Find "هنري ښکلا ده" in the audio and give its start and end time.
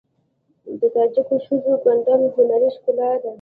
2.35-3.29